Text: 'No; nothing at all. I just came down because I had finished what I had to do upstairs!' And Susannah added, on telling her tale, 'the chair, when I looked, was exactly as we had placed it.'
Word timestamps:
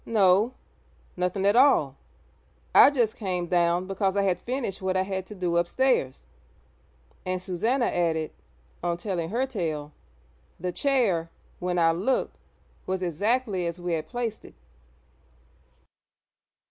'No; 0.03 0.53
nothing 1.15 1.45
at 1.45 1.55
all. 1.55 1.95
I 2.73 2.89
just 2.89 3.17
came 3.17 3.45
down 3.45 3.85
because 3.85 4.17
I 4.17 4.23
had 4.23 4.39
finished 4.39 4.81
what 4.81 4.97
I 4.97 5.03
had 5.03 5.27
to 5.27 5.35
do 5.35 5.57
upstairs!' 5.57 6.25
And 7.23 7.39
Susannah 7.39 7.85
added, 7.85 8.31
on 8.81 8.97
telling 8.97 9.29
her 9.29 9.45
tale, 9.45 9.91
'the 10.59 10.71
chair, 10.71 11.29
when 11.59 11.77
I 11.77 11.91
looked, 11.91 12.39
was 12.87 13.03
exactly 13.03 13.67
as 13.67 13.79
we 13.79 13.93
had 13.93 14.07
placed 14.07 14.43
it.' 14.43 14.55